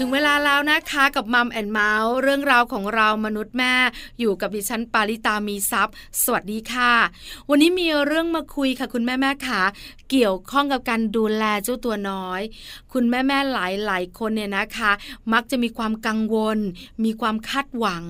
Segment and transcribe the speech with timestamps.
[0.00, 3.74] ถึงเวลาแล้วนะคะกับ Mom and Mouth เรื่องราวของเรามนุษย์แม่
[4.20, 6.92] อยู่กับดิฉันปาริตามีซัพ์สวัสดีค่ะ
[7.48, 9.60] วันนี้มีเรื่องมาคุยค่ะคุณแม่แม่ขา
[10.10, 12.40] เกี่ยวข้องกับการดูแลเจ้าตัวน้อย
[12.92, 14.92] คุณแม่แม่หลายหลายคนเนี่ยนะคะ
[15.32, 16.58] มักจะมีความกังวล
[17.04, 18.04] มีความคาดหวัง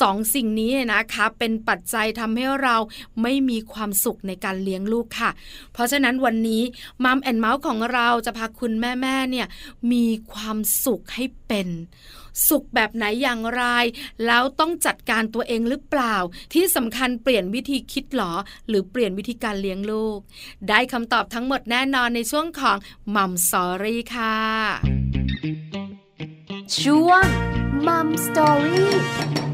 [0.00, 2.76] สองสิ่งนี้นะคะ เป็นปัจจัยทำให้เรา
[3.22, 5.30] ไม่มีความสุขในการเลี้ยงลูกค่ะ
[5.72, 6.62] เพราะฉะนั้นวันนี้
[7.04, 9.46] มัมแอนเมาส์ของเราจะพาคุณแม่แม่เนี่ย
[9.92, 11.68] มีความสุขให้เป็น
[12.48, 13.64] สุขแบบไหนอย่างไร
[14.26, 16.16] แล้วต้องจัดการตัวเองหรือเปล่า
[16.52, 18.32] ที่สำคัญเปลี่ยนวิธีคิดหรอ
[18.68, 20.18] หรือเปลี่ยนวิธีการเลี้ยงลูก
[20.68, 22.76] ได้คำตอบทั้งหมดแน่นอนในช่วงของ
[23.14, 24.38] มัมสอรี่ค่ะ
[26.80, 27.24] ช่วง
[27.86, 29.47] มัมสอรี่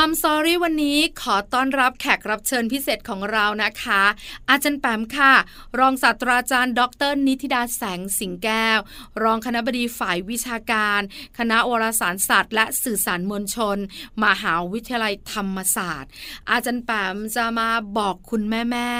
[0.00, 4.02] มัมซอรี่วันนี้ขอต้อนรับแขกรับเชิญพิเศษของเรานะคะ
[4.50, 5.32] อาจารย์แปมค่ะ
[5.78, 8.78] รองศาสตราจารย์ ดร นิติดาแสงสิงแก้ว
[9.22, 11.00] รองคณะบดีฝ่ายวิชาการ
[11.38, 13.76] คณะวารสารศาสตร์ และสื่อสารมวลชน
[14.24, 16.10] มหาวิทยาลัยธรรมศาสตร์
[16.50, 18.92] อาจารย์แปมจะมาบอกคุณแม่แม่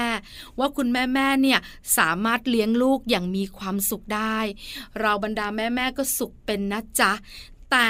[0.59, 1.59] ว่าคุณแม่แม่เนี่ย
[1.97, 4.37] สามารถเลี้ยงลูกอย่างมีความสุขได้
[4.99, 7.11] เราบรรดาแม่แม่ก็สุขเป็นนะจ๊ะ
[7.71, 7.89] แต่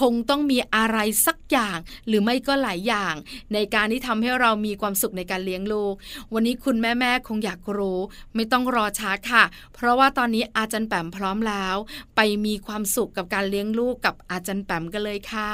[0.00, 3.14] คงต้องมีอะไรสักอย่าง หรือไม่ก็หลายอย่าง
[3.52, 5.94] ในการที่ทำให้เรามีความสุขในการเลี้ยงลูก
[6.32, 7.98] วันนี้คุณแม่แม่คงอยากรู้
[8.34, 11.76] ไม่ต้องรอช้าค่ะ เพราะว่าตอนนี้อาจารย์แปมพร้อมแล้ว
[12.16, 15.52] ไปมีความสุขกับการเลี้ยงลูกกับอาจารย์แปมกันเลยค่ะ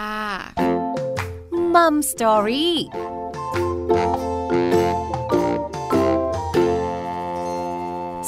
[1.75, 2.77] มัมสตอรี่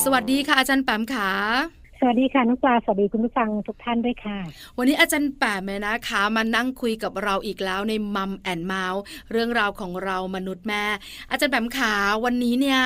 [0.03, 1.31] สวัสดีค่ะอาจารย์แปมค่ะ
[2.05, 4.39] สวัสดีค่ะน้องปลาสวัสดีคุณผู้ฟังทุกท่านด้วยค่ะ
[4.79, 10.85] วันนี้อาจารย์แปมนะคะมานั่งคุยกับเราอีกแล้วในมัมแอนเมาส์เรื่องราวของเรามนุษย์แม่
[11.31, 12.81] อาจารย์แปมขาวันนี้เนี่ย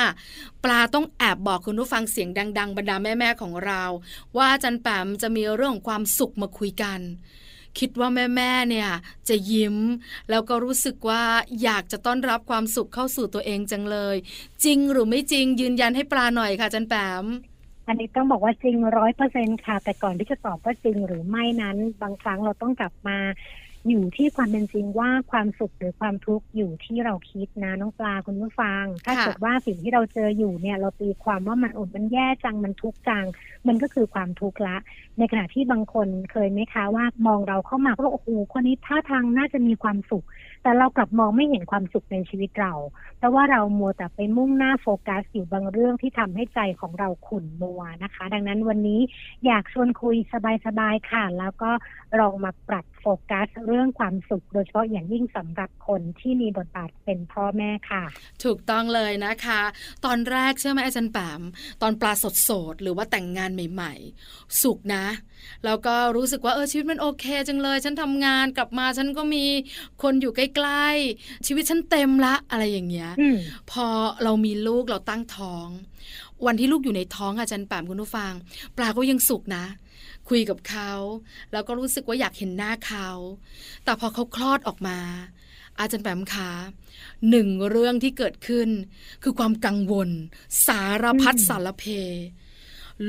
[0.65, 2.29] ปลาต้องแอบบอกคุณผู้ฟังเสียง
[2.59, 3.83] ดัง ๆ บรรดาแม่ๆของเรา
[4.37, 7.01] ว่าอาจารย์แปมจะมีเรื่องของความสุขมาคุยกัน
[7.79, 8.91] คิดว่าแม่ๆ เนี่ย
[9.29, 9.77] จะยิ้ม
[10.31, 11.23] แล้วก็รู้สึกว่า
[11.63, 14.17] อยากจะต้อนรับความสุขเข้าสู่ตัวเองจังเลย
[14.65, 17.27] จริงหรือไม่จริงยืนยันให้ปลาหน่อยค่ะอาจารย์แปม
[17.87, 23.19] อันนี้ต้องบอกว่าจริงร้อยเปอร์เซ็นค่ะ แต่ก่อนที่จะตอบว่าจริงหรือไม่นั้น บางครั้งเราต้องกลับมา
[23.89, 33.25] อยู่ที่ความเป็นจริงว่าความสุขหรือความทุกข์อยู่ที่เราคิดนะน้องปลาคุณผู้ฟัง ถ้าเกิดว่าสิ่งที่เราเจออยู่เนี่ยเราตีความว่ามันอดมันแย่จังมันทุกข์จัง
[33.67, 34.77] มันก็คือความทุกข์ละ
[35.19, 40.25] ในขณะที่บางคนเคยไหมคะว่ามองเราเข้ามาก็โอ้โหคนนี้ท่าทางน่าจะมีความสุข
[40.67, 42.73] แต่เรากลับมองไม่เห็นความสุขในชีวิตเรา
[43.19, 49.01] เพราะว่าเรามัวแต่ไปมุ่งหน้าโฟกัสอยู่บางเรื่องที่ทำให้ใจของเราขุ่นมัวนะคะ ดังนั้นวันนี้
[49.47, 50.17] อยากชวนคุย
[50.67, 51.71] สบายๆค่ะ แล้วก็
[52.21, 58.05] ลองมาปรับโฟกัสเรื่องความสุข โดยเฉพาะอย่างยิ่งสำหรับคนที่มีบทบาทเป็นพ่อแม่ค่ะ
[58.45, 59.61] ถูกต้องเลยนะคะ
[60.05, 61.43] ตอนแรกเชื่อไหมอาจารย์แปม
[61.83, 63.95] ตอนปลาสดสดหรือว่าแต่งงานใหม่
[64.27, 65.07] ๆ สุขนะ
[65.65, 69.45] แล้วก็รู้สึกว่าเออชีวิตมันโอเค จังเลย ฉันทำงานกลับมาฉันก็มี
[70.03, 73.11] คนอยู่ใกล้ๆ ชีวิตฉันเต็มละอะไรอย่างเงี้ย
[73.71, 73.87] พอ
[74.23, 75.69] เรามีลูกเราตั้งท้อง
[76.47, 78.33] วันที่ลูกอยู่ในท้องอาจารย์แปมคุณผู้ฟัง
[78.77, 79.65] ปลาก็ยังสุขนะ
[80.29, 80.93] คุยกับเขา
[81.53, 83.09] แล้วก็รู้สึกว่าอยากเห็นหน้าเขา
[83.85, 84.99] แต่พอเขาคลอดออกมา
[85.79, 86.51] อาจารย์แปมขา
[87.31, 88.69] หนึ่งเรื่องที่เกิดขึ้น
[89.23, 90.09] คือความกังวล
[90.67, 91.85] สารพัดสารเพ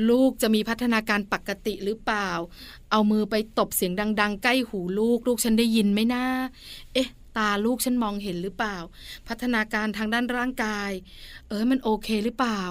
[0.08, 2.30] ลูกจะมีพัฒนาการปกติหรือเปล่า
[2.90, 6.24] เอามือไปตบเสียงดัง ๆ ใกล้หูลูก ลูกฉันได้ยินไหมนะ
[6.94, 7.08] เอ๊ะ
[7.38, 8.76] ตาลูกฉันมองเห็นหรือเปล่า
[9.28, 10.90] พัฒนาการทางด้านร่างกาย
[11.48, 12.62] เออมันโอเคหรือเปล่า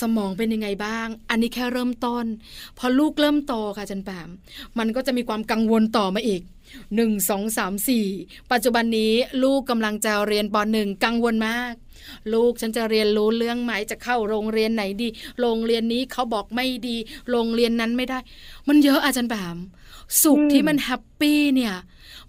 [0.00, 2.24] สมองเป็นยังไงบ้าง อันนี้แค่เริ่มต้น
[2.78, 4.28] พอลูกเริ่มโตค่ะจันแปม
[4.78, 6.42] มันก็จะมีความกังวลต่อมาอีก
[6.96, 8.06] หนึ่งสองสามสี่
[8.52, 11.74] ปัจจุบันนี้ลูกกำลังจะเรียนปหนึ่งกังวลมาก
[12.32, 15.08] ลูกฉันจะเรียนรู้เรื่องไหมจะเข้าโรงเรียนไหนดี
[15.40, 16.96] โรงเรียนนี้เขาบอกไม่ดี
[17.30, 18.18] โรงเรียนนั้นไม่ได้
[18.68, 19.56] มันเยอะอาจารย์แปม
[20.22, 21.74] สุขที่มันแฮปปี้เนี่ย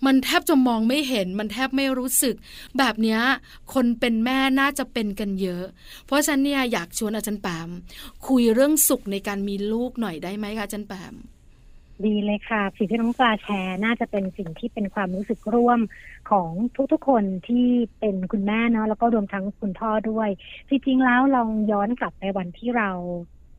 [0.05, 2.35] มันแทบจะมองไม่เห็น มันแทบไม่รู้สึก
[2.77, 3.17] แบบนี้
[3.73, 5.63] คนเป็นแม่น่าจะเป็นกันเยอะ
[6.05, 7.69] เพราะฉันเนี่ยอยากชวนอาจารย์แปม
[8.27, 11.15] คุยเรื่องสุขในการมีลูกหน่อยได้ไหมคะอาจารย์แปม
[12.05, 15.79] ดีเลยค่ะ สิ่งที่น้องปลาแชร์น่าจะเป็นสิ่งที่เป็นความรู้สึกร่วม
[16.31, 16.49] ของ
[16.91, 17.67] ทุกๆคนที่
[17.99, 20.29] เป็นคุณแม่เนาะแล้วก็รวมทั้งคุณพ่อด้วย
[20.69, 22.91] จริงๆแล้วลองย้อนกลับไปวันที่เรา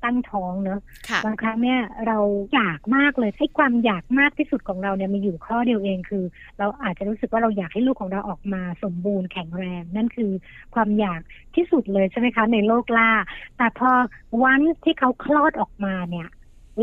[0.05, 0.81] ตั้งท้องเนอะ
[1.25, 2.19] บางครั้งเนี่ยเรา
[2.55, 6.25] อยากมากเลยให้ความอยากมากที่สุดของเราเนี่ยมีอยู่ข้อเดียวเองคือ
[6.59, 10.31] เราอาจจะรู้สึกว่าเราอยากให้ลูกของเราออกมาสมบูรณ์แข็งแรง นั่นคือ
[10.75, 11.21] ความอยาก
[11.57, 13.11] ที่สุดเลยใช่ไหมคะ ในโลกล่า
[13.57, 13.91] แต่พอ
[14.45, 16.29] วันที่เขาคลอดออกมาเนี่ย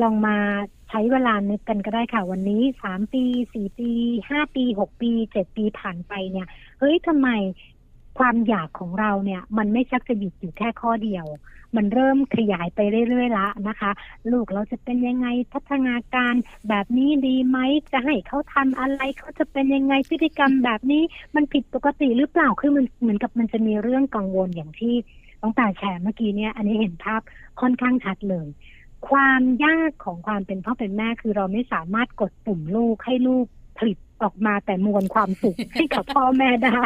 [0.01, 0.37] ลองมา
[0.89, 3.23] ใช้เวลานึกกันก็ได้ค่ะ วันนี้สามปี
[3.53, 3.91] สี่ปี
[4.29, 6.47] ห้าปีหกปีเจ็ดปีผ่านไปเนี่ย
[6.79, 7.29] เฮ้ยทำไม
[8.19, 11.25] ความอยากของเราเนี่ย มันไม่ชักจะหยุดอยู่แค่ข้อเดียว
[11.75, 12.79] มันเริ่มขยายไป
[13.09, 13.91] เรื่อยๆละนะคะ
[14.31, 16.33] ลูกเราจะเป็นยังไงพัฒนาการ
[16.69, 17.57] แบบนี้ดีไหม
[17.91, 21.03] จะให้เขาทำอะไรเขาจะเป็นยังไงพฤติกรรมแบบนี้
[21.35, 24.95] มันผิดปกติหรือเปล่าคือมันเหมือนกับมันจะมีเรื่องกังวลอย่างที่
[25.41, 27.21] ต้องตาแชร์เมื่อกี้เนี่ย อันนี้เห็นภาพ
[27.61, 28.47] ค่อนข้างชัดเลย
[29.09, 33.45] ความยากของความเป็นพ่อเป็นแม่คือเราไม่สามารถกดปุ่มลูกให้ลูก
[33.77, 36.77] ผลิตออกมาแต่มวลความสุขให้กับพ่อแม่ได้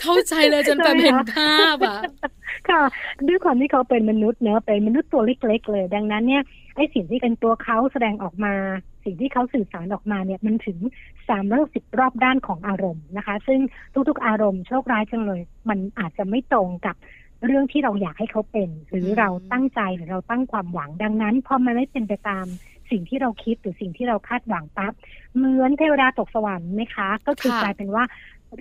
[0.00, 1.98] เข้าใจเลยจนแบบเห็นภาพอะ
[2.68, 2.82] ค่ะ
[3.28, 6.42] ด้วยความที่เขาเป็นมนุษย์เนอะเป็นมนุษย์ตัวเล็ก ๆ เลย ดังนั้นเนี่ย
[6.76, 8.54] ไอ้สิ่งที่เป็นตัวเขาแสดงออกมา
[9.04, 10.78] สิ่งที่เขาสื่อสารออกมาเนี่ยมันถึง
[11.28, 13.60] สามร้อยสิบรอบด้านของอารมณ์นะคะ ซึ่ง
[14.08, 16.96] ทุกๆอารมณ์โชคร้ายจังเลย มันอาจจะไม่ตรงกับ
[17.44, 22.46] เรื่องที่เราอยากให้เขาเป็น หรือเราตั้งใจหรือเราตั้งความหวังดังนั้นพอมันไม่เป็นไปตาม
[22.90, 24.92] สิ่งที่เราคิดหรือสิ่งที่เราคาดหวังปั๊บ
[25.36, 28.04] เหมือนเทวดาตกสวรรค์ไหมคะ ก็คือกลายเป็นว่า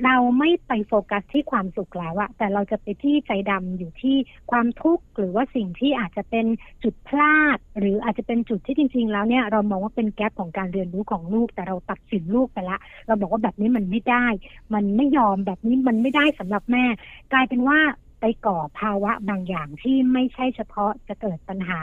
[0.05, 4.15] เราไม่ไปโฟกัสที่ความสุขแล้วอะแต่เราจะไปที่ใจดำอยู่ที่
[4.51, 6.45] ความทุกข์หรือว่าสิ่งที่อาจจะเป็น
[6.83, 14.25] จุดพลาด หรืออาจจะเป็นจุดที่จริง ๆ แล้วเนี่ยเรามองว่าเป็นแกลบของการเรียนรู้ของลูก แต่เราตัดสินลูกไปละ เราบอกว่าแบบนี้มันไม่ได้
[14.73, 16.85] มันไม่ยอมแบบนี้มันไม่ได้สำหรับแม่
[17.33, 17.79] กลายเป็นว่า
[18.27, 21.81] ไปก่อภาวะบางอย่างที่ไม่ใช่เฉพาะจะเกิดปัญหา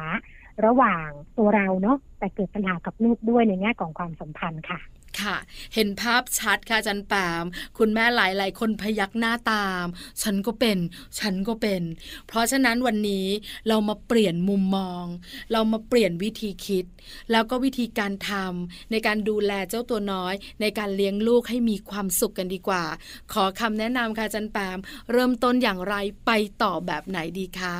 [0.64, 1.08] ระหว่าง
[1.38, 4.80] ตัวเราเนาะแต่เกิดปัญหากับลูกด้วยในแง่ของความสัมพันธ์ค่ะ
[5.24, 5.36] ค่ะ
[5.74, 7.44] เห็นภาพชัดค่ะจันแปม
[7.78, 9.86] คุณแม่หลายๆ คนพยักหน้าตาม
[10.22, 10.78] ฉันก็เป็น
[11.18, 11.82] ฉันก็เป็น
[12.28, 13.26] เพราะฉะนั้นวันนี้
[13.68, 15.04] เรามาเปลี่ยนมุมมอง
[15.52, 16.84] เรามาเปลี่ยนวิธีคิด
[17.30, 22.84] แล้วก็วิธีการทำในการดูแลเจ้าตัวน้อย ในการเลี้ยงลูกให้มีความสุขกันดีกว่า
[23.32, 24.78] ขอคำแนะนำค่ะจันแปม
[25.12, 25.94] เริ่มต้นอย่างไร
[26.26, 26.30] ไป
[26.62, 27.76] ต่อแบบไหนดีคะ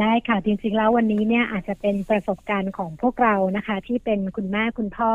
[0.00, 5.12] ได้ค่ะ จริงๆแล้ววันนี้เนี่ยอาจจะเป็นประสบการณ์ของพวกเรานะคะ ที่เป็นคุณแม่คุณพ่อ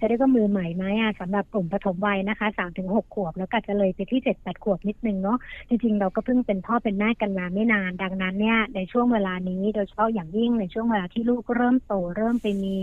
[0.00, 5.38] จะเรียกว่ามือใหม่ไหมอะสำหรับกลุ่มปฐมวัยนะคะสามถึงหกขวบ แล้วก็จะเลยไปที่เจ็ดแปดขวบนิดนึงเนาะ
[5.68, 12.74] จริงๆ เราก็เพิ่งเป็นพ่อเป็นแม่กันมาไม่นาน ดังนั้นเนี่ยในช่วงเวลานี้โดยเฉพาะอย่างยิ่งในช่วงเวลาที่ลูกเริ่มโต เริ่มไปมี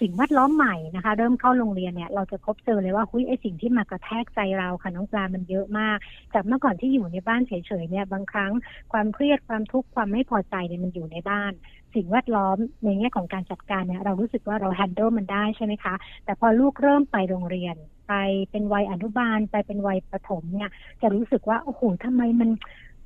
[0.00, 5.98] สิ่งแวดล้อมใหม่นะคะ เริ่มเข้าโรงเรียนเนี่ยเราจะพบเจอเลยว่าหุ้ยไอสิ่งที่มากระแทกใจเราค่ะน้องปลามันเยอะมาก
[6.34, 7.52] จากเมื่อก่อนที่อยู่ในบ้านเฉ
[7.82, 8.52] ยๆเนี่ยบางครั้ง
[8.92, 11.52] ความเครียดความทุกข์ความไม่พอใจเนี่ยมันอยู่ในบ้าน
[11.94, 15.94] สิ่งแวดล้อมในแง่ของการจัดการเนี่ยเรารู้สึกว่าเราแฮนด์ลมันได้ใช่ไหมคะ
[16.24, 17.76] แต่พอลูกเริ่มไปโรงเรียน
[18.08, 18.14] ไป
[18.50, 20.70] เป็นวัยอนุบาล ไปเป็นวัยประถมเนี่ย
[21.02, 22.50] จะรู้สึกว่าโอ้โหทำไมมัน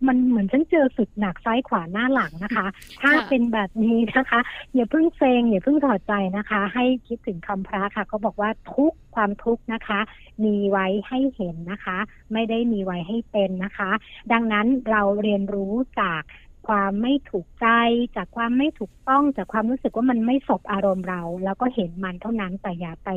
[0.08, 2.66] มันเหมือนฉันเจอสุดหนักซ้ายขวาหน้าหลังนะคะ
[3.02, 4.40] ถ้าเป็นแบบนี้นะคะ
[4.74, 10.00] อย่าเพิ่งเซงอย่าเพิ่งถอดใจนะคะ ให้คิดถึงคำพระค่ะเขาบอกว่าทุกความทุกข์นะคะ
[10.44, 11.98] มีไว้ให้เห็นนะคะ
[12.32, 13.90] ไม่ได้มีไว้ให้เป็นนะคะ
[14.32, 16.22] ดังนั้นเราเรียนรู้จาก
[16.66, 17.68] ความไม่ถูกใจ
[18.16, 23.08] จากความไม่ถูกต้อง จากความรู้สึกว่ามันไม่สบอารมณ์เรา แล้วก็เห็นมันเท่านั้นแต่อย่าไป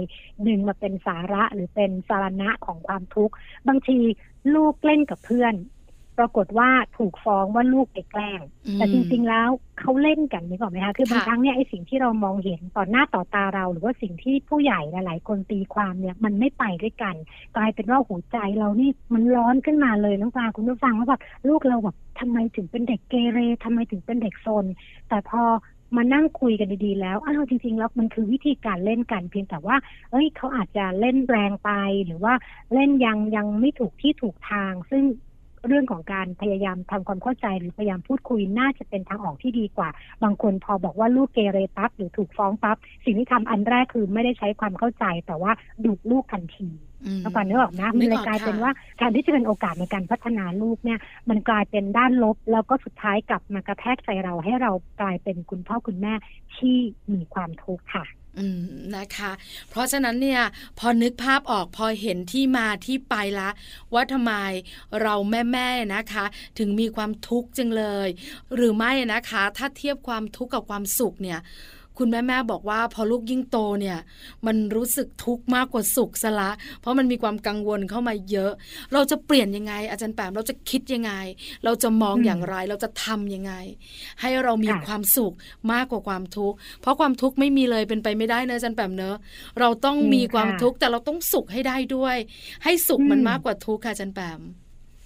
[0.48, 3.34] ดึงมาเป็นสาระหรือเป็นสาระของความทุกข์
[3.68, 3.98] บางที
[4.56, 5.54] ลูกเล่นกับเพื่อน
[6.20, 8.42] ปรากฏว่าถูกฟ้องว่าลูกไปแกล้ง
[8.74, 9.50] แต่จริง ๆ แล้ว
[9.80, 17.16] เขาเล่นกันนี่ก่อนไหมคะ คือบางครั้งเนี่ยไอ้สิ่งที่เรามองเห็นต่อหน้าต่อตาเรา หรือว่าสิ่งที่ผู้ใหญ่หลาย ๆ คนตีความเนี่ยมันไม่ไปด้วยกัน
[17.56, 24.66] กลายเป็นว่าหัวใจเรานี่มันร้อนขึ้นมาเลยน้องปลาคุณผู้ฟังว่าแบบลูกเราแบบทำไมถึงเป็นเด็กเกเรทำไมถึงเป็นเด็กโซน
[25.10, 25.44] แต่พอ
[25.96, 29.76] มานั่งคุยกันดีๆแล้ว อ้าวจริงๆแล้วมันคือวิธีการเล่นกันเพียงแต่ว่า
[30.12, 31.72] เอ้ยเขาอาจจะเล่นแรงไป
[32.06, 32.34] หรือว่า
[32.74, 35.04] เล่นยังยังไม่ถูกที่ถูกทาง ซึ่ง
[35.68, 39.90] เรื่องของการพยายามทำความเข้าใจหรือพยายามพูดคุยน่าจะเป็นทางออกที่ดีกว่า
[40.24, 45.52] บางคนพอบอกว่าลูกเกเรปั๊บหรือถูกฟ้องปั๊บสิ่งที่ทำอันแรกคือไม่ได้ใช้ความเข้าใจแต่ว่า
[45.86, 46.70] ดุลูกทันที
[47.22, 51.00] แล้วก่อนนึกออกนะมันเลยกลายเป็นว่าแทนที่จะเป็นโอกาสในการพัฒนาลูกเนี่ย
[51.30, 56.14] มันกลายเป็นด้านลบ แล้วก็สุดท้ายกลับมากระแทกใจเราให้เรากลายเป็นคุณพ่อคุณแม่
[56.58, 56.78] ที่
[57.14, 58.19] มีความทุกข์ค่ะอืม
[58.98, 59.32] นะคะ
[59.70, 60.42] เพราะฉะนั้นเนี่ย
[60.80, 63.50] พอนึกภาพออกพอเห็นที่มาที่ไปละ
[63.94, 64.34] ว่าทำไม
[65.02, 65.16] เรา
[65.52, 66.26] แม่ๆนะคะ
[66.58, 68.10] ถึงมีความทุกข์จังเลย
[68.56, 71.40] หรือไม่นะคะ ถ้าเทียบความทุกข์กับความสุขเนี่ย
[72.00, 73.98] คุณแม่แม่บอกว่าพอลูกยิ่งโตเนี่ย
[74.46, 76.50] มันรู้สึกทุกข์มากกว่าสุขสละ
[76.82, 78.52] เพราะมันมีความกังวลเข้ามาเยอะ
[78.94, 81.12] เราจะเปลี่ยนยังไง อาจารย์แปมเราจะคิดยังไง
[81.66, 83.54] เราจะมองอย่างไรเราจะทํำยังไง
[84.22, 85.34] ให้เรามีความสุข
[85.72, 89.18] มากกว่าความทุกข์เพราะความทุกข์ไม่มีเลยเป็นไปไม่ได้นะอาจารย์แปมเนอะ
[89.60, 92.16] เราต้องมีความทุกข์แต่เราต้องสุขให้ได้ด้วย
[92.64, 94.42] ให้สุขมันมากกว่าทุกข์ค่ะอาจารย์แปม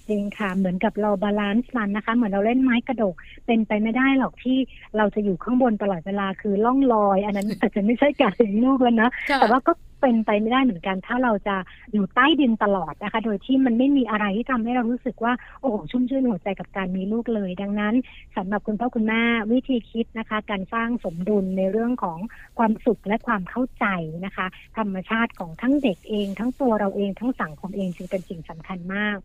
[0.10, 4.58] จริงค่ะ เหมือนกับเรา balance มันนะคะ เหมือนเราเล่นไม้กระดก เป็นไปไม่ได้หรอกที่
[4.98, 11.56] เราจะอยู่ข้างบนตลอดเวลาคือล่องลอย อันนั้นอาจจะไม่ใช่การเลี้ยงลูกแล้วนะ แต่ว่าก็เป็นไปไม่ได้เหมือนกัน ถ้าเราจะ
[11.94, 17.96] อยู่ใต้ดินตลอดนะคะ โดยที่มันไม่มีอะไรที่ทำให้เรารู้สึกว่าโอ้โหชุ่มชื่นหัวใจกับการมีลูกเลย ดังนั้น
[18.38, 22.18] สำหรับคุณพ่อคุณแม่วิธีคิดนะคะ การสร้างสมดุลในเรื่องของ
[22.58, 23.86] ความสุขและความเข้าใจ
[24.26, 24.46] นะคะ
[24.78, 29.18] ธรรมชาติของทั้งเด็กเอง ทั้งตัวเราเองทั้งสังคมเองจึงเป็นสิ่งสำคัญมาก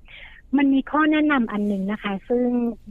[0.57, 2.49] มันมีข้อแนะนำอันหนึ่งนะคะ ซึ่ง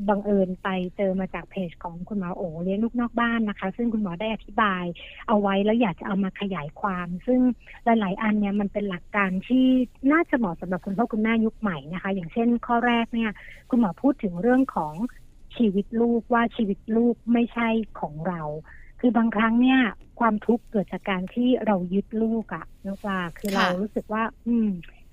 [0.09, 4.83] บังเอิญไปเจอมาจากเพจของคุณหมอโอเลี้ยงลูกนอกบ้านนะคะ ซึ่งคุณหมอได้อธิบาย
[5.27, 7.39] เอาไว้แล้วอยากจะเอามาขยายความ ซึ่ง
[7.85, 9.65] หลาย ๆ อันเนี่ยมันเป็นหลักการที่
[10.11, 13.31] น่าจะเหมาะสำหรับคุณพ่อคุณแม่ยุคใหม่นะคะ อย่างเช่น ข้อแรกเนี่ย
[13.69, 14.93] คุณหมอพูดถึงเรื่องของ
[15.57, 17.67] ชีวิตลูกว่าชีวิตลูกไม่ใช่
[17.99, 18.41] ของเรา
[18.99, 19.79] คือบางครั้งเนี่ย
[20.19, 24.69] ความทุกข์เกิดจากการที่เรายึดลูกอะน้องปลาคือเรารู้สึกว่า อืม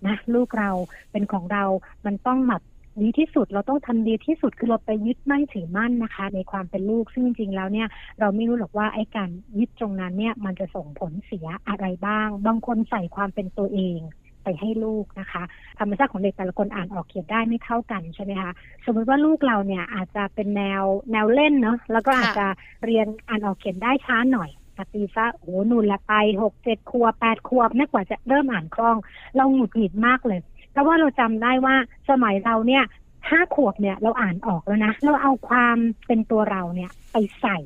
[0.07, 0.71] นะลูกเรา
[1.13, 1.65] เป็นของเรา
[2.07, 2.63] มันต้องแบบ
[3.03, 7.89] ดีที่สุดเราต้องทำดีที่สุดคือเราไปยึดมั่นถือมั่นนะคะ ในความเป็นลูก ซึ่งจริงๆแล้วเนี่ย
[8.21, 13.99] เราไม่รู้หรอกว่าไอ้การยึดตรงนั้นเนี่ยมันจะส่งผลเสียอะไรบ้าง บางคนใส่ความเป็นตัวเอง
[14.45, 15.43] ไปให้ลูกนะคะ
[15.79, 18.53] ธรรมชาติของเด็กแต่ละคนอ่านออกเขียนได้ไม่เท่ากันใช่ไหมคะ
[18.85, 20.83] สมมติว่าลูกเราเนี่ยอาจจะเป็นแนว
[21.13, 22.47] แนวเล่นเนาะแล้วก็อาจจะ
[22.85, 26.13] เรียนอ่านออกเขียนได้ช้าหน่อย ปฏิซะโอ้หนุนละไป
[26.43, 28.97] หกเจ็ดครัวแปดครัวนักกว่าจะเริ่มอ่านคล่อง
[29.37, 30.41] เราหงุดหงิดมากเลย
[30.71, 31.75] เพราะว่าเราจำได้ว่า
[32.11, 32.85] สมัยเราเนี่ย
[33.31, 35.77] ห้าขวบเนี่ยเราอ่านออกแล้วนะ เราเอาความ
[36.07, 37.59] เป็นตัวเราเนี่ยไปใส่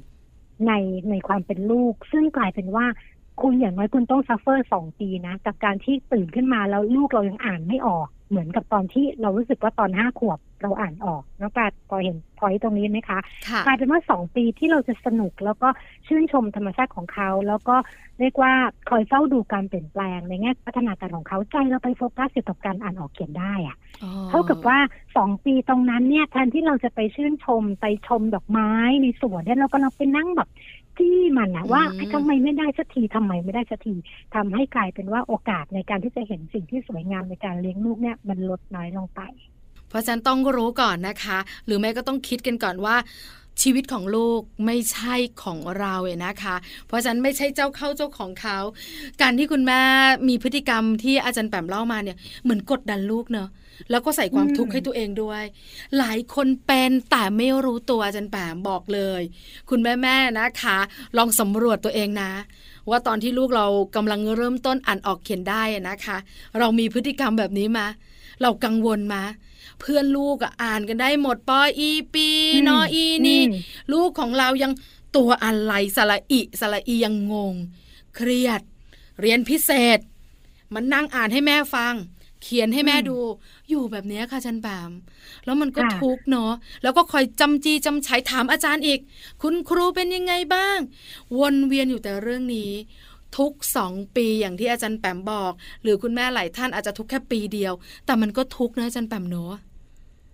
[0.66, 0.72] ใน
[1.10, 2.86] ในความเป็นลูก ซึ่งกลายเป็นว่า
[3.42, 13.18] คุณอย่างน้อยคุณต้องซัฟเฟอร์สองปีนะ กับการที่ตื่นขึ้นมาแล้วลูกเรายังอ่านไม่ออก เหมือนกับตอนที่เรารู้สึกว่าตอนห้าขวบเราอ่านออกน้องปาพอเห็นพอยตรงนี้ไหมคะ
[13.66, 15.68] กลายเป็นว่าสองปีที่เราจะสนุกแล้วก็
[16.06, 17.76] ชื่นชมธรรมชาติของเขา แล้วก็
[18.20, 18.52] เรียกว่า
[18.88, 23.76] คอยเฝ้าดูการเปลี่ยนแปลงในแง่พัฒนาการของเขาใจเราไปโฟกัสอยู่กับการอ่านออกเขียนได้อะ
[24.30, 24.78] เท่ากับว่า
[25.16, 28.70] สองปีตรงนั้นเนี่ยแทนที่เราจะไปชื่นชมไปชมดอกไม้
[29.02, 30.48] ในสวนเนี่ยเราก็เราไปนั่งแบบ
[30.98, 31.82] ที่มันนะว่า
[32.14, 33.94] ทำไมไม่ได้สักทีทำไมไม่ได้สักที
[34.34, 39.20] ทำให้กลายเป็นว่าโอกาสในการที่จะเห็นสิ่งที่สวยงามในการเลี้ยงลูกเนี่ยมันลดน้อยลงไป
[39.88, 42.96] เพราะฉะนั้นต้องรู้ก่อนนะคะ หรือแม่ก็ต้องคิดกันก่อนว่า
[43.62, 48.58] ชีวิตของลูกไม่ใช่ของเราเองนะคะ เพราะฉะนั้นไม่ใช่เจ้าเข้าเจ้าของเขา
[49.20, 49.80] การที่คุณแม่
[50.28, 53.48] มีพฤติกรรมที่อาจารย์แปมเล่ามาเนี่ยเหมือนกดดันลูกเนอะ
[53.90, 55.42] แล้วก็ใส่ความทุกข์ให้ตัวเองด้วย
[55.98, 59.22] หลายคนเป็นแต่ไม่รู้ตัวอาจารย์แปมบอกเลย
[59.70, 60.78] คุณแม่แม่นะคะ
[61.16, 62.30] ลองสำรวจตัวเองนะ
[62.90, 66.16] ว่าตอนที่ลูกเรากำลังเริ่มต้นอ่านออกเขียนได้นะคะ
[66.58, 67.86] เรามีพฤติกรรมแบบนี้มา
[68.42, 69.22] เรากังวลมา
[69.80, 72.28] เพื่อนลูกอ่านกันได้หมดปออีปี
[72.68, 73.42] นออีนี่
[73.92, 74.72] ลูกของเรายัง
[75.16, 77.54] ตัวอะไรสระอิสระอียังงง
[78.16, 78.60] เครียด
[79.20, 79.98] เรียนพิเศษ
[80.74, 81.94] มันนั่งอ่านให้แม่ฟัง
[82.42, 83.18] เขียนให้แม่ดู
[83.68, 84.90] อยู่แบบนี้ค่ะชันแปม
[85.44, 89.00] แล้วมันก็ทุกเนาะแล้วก็คอยจำจีจำใช้ถามอาจารย์อีก
[89.42, 90.78] คุณครูเป็นยังไงบ้าง
[91.38, 92.72] วนเวียนอยู่แต่เรื่องนี้
[93.36, 97.72] ทุกสองปีอย่างที่อาจารย์แปมบอก หรือคุณแม่หลายท่านอาจจะทุกแค่ปีเดียว
[98.06, 99.54] แต่มันก็ทุกนะอาจารย์แปมเนาะ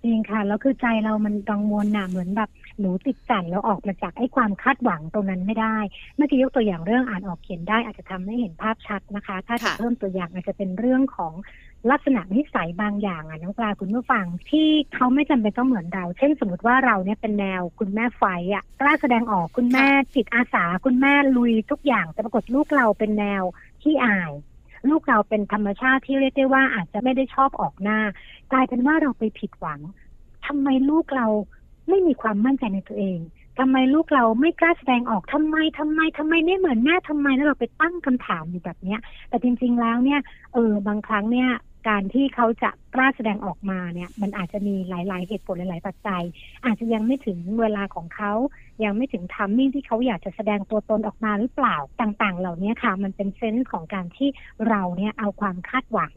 [0.05, 2.51] จริงค่ะแล้วคือใจเรามันกังวลหนาเหมือนแบบ
[2.81, 5.77] หนูติดจันแล้วออกมาจากไอ้ความคาดหวังตรงนั้นไม่ได้
[6.17, 11.33] เมื่อกี้ยกตัวอย่างเรื่องอ่านออกเขียนได้อาจจะทำให้เห็นภาพชัดนะคะ ถ้าจะเพิ่มตัวอย่างอาจจะเป็นเรื่องของ
[11.91, 23.43] ลักษณะนิสัยบางอย่างอะน้องปลาคุณผู้ฟังที่เขาไม่จำเป็นต้องเหมือนเรา เช่นสมมติว่าเราเนี่ยเป็นแนวคุณแม่ไฟอะกล้าแสดงออกคุณแม่จิตอาสา คุณแม่ลุยทุกอย่างแต่ปรากฏลูกเราเป็นแนว
[23.83, 24.33] ที่อาย
[24.91, 28.01] ลูกเราเป็นธรรมชาติที่เรียกได้ว่าอาจจะไม่ได้ชอบออกหน้า
[28.53, 29.81] กลายเป็นว่าเราไปผิดหวัง
[30.47, 31.27] ทำไมลูกเรา
[31.89, 33.19] ไม่มีความมั่นใจในตัวเอง
[33.59, 40.21] ทำไมลูกเราไม่กล้าแสดงออกทำไมทำไมทำไมไม่เหมือนแม่ทำไมแล้วเราไปตั้งคำถามอยู่แบบเนี้ย แต่จริง ๆ แล้วเนี่ย
[40.55, 41.49] เออบางครั้งเนี่ย
[41.89, 46.23] การที่เขาจะกล้าแสดงออกมาเนี่ย มันอาจจะมีหลาย ๆ เหตุผลหลาย ๆ ปัจจัย
[46.65, 48.33] อาจจะยังไม่ถึงเวลาของเขา
[48.85, 54.29] ยังไม่ถึงทัมมิ่งที่เขาอยากจะแสดงตัวตนออกมาหรือเปล่าต่าง ๆ เหล่านี้ค่ะ มันเป็นเซนส์ของการที่
[54.69, 56.13] เราเนี่ยเอาความคาดหวัง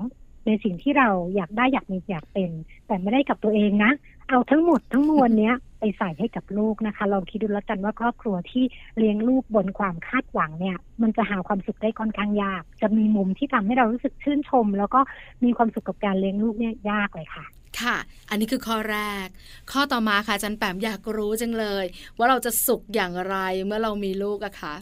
[0.46, 2.52] ในสิ่งที่เราอยากได้อยากมีอยากเป็น
[2.88, 3.92] แต่ไม่ได้กับตัวเองนะ
[4.30, 8.64] เอาทั้งหมดทั้งมวลเนี้ยไปใส่ให้กับลูกนะคะ ลองคิดดูแล้วกันว่าครอบครัวที่
[8.98, 15.00] เลี้ยงลูกบนความคาดหวังเนี่ย มันจะหาความสุขได้ค่อนข้างยาก จะมีมุมที่ทำให้เรารู้สึกชื่นชม แล้วก็
[15.44, 17.46] มีความสุขกับการเลี้ยงลูกเนี่ยยากเลยค่ะ
[17.82, 17.98] ค่ะ
[18.30, 19.28] อันนี้คือข้อแรก
[19.72, 21.86] ข้อต่อมาค่ะจันแปมอยากรู้จังเลย
[22.18, 24.76] ว่าเราจะสุขอย่างไรเมื่อเรามีลูกอะคะ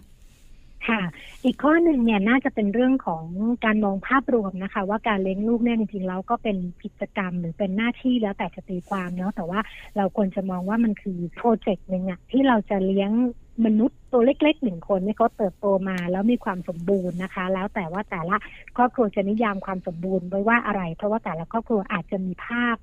[0.87, 1.01] ค่ะ
[1.45, 3.23] อีกข้อหนึ่งเนี่ยน่าจะเป็นเรื่องของ
[3.65, 9.59] การมองภาพรวมนะคะ ว่าการเลี้ยงลูกเนี่ยจริงๆแล้วก็เป็นกิจกรรมหรือเป็นหน้าที่แล้วแต่จะตีความเนาะแต่ว่า
[9.97, 13.11] เราควรจะมองว่ามันคือโปรเจกต์หนึ่งอะที่เราจะเลี้ยง
[13.65, 18.35] มนุษย์ตัวเล็กๆหนึ่งคนนี่เขาเติบโตมาแล้วมีความสมบูรณ์นะคะ แล้วแต่ว่าแต่ละ
[18.77, 22.75] ครอบครัวจะนิยามความสมบูรณ์ไว้ว่าอะไร เพราะว่าแต่ละครอบครัวอาจจะมีภาพ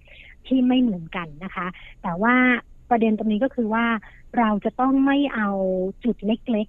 [0.47, 1.67] ที่ไม่เหมือนกันนะคะ
[2.03, 2.35] แต่ว่า
[2.91, 3.87] ประเด็นตรงนี้ก็คือว่า
[4.39, 5.49] เราจะต้องไม่เอา
[6.05, 6.69] จุดเล็ก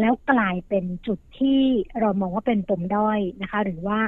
[0.00, 1.60] แล้วกลายเป็นจุดที่
[2.00, 3.98] เรามองว่าเป็นปมด้อยนะคะ หรือว่า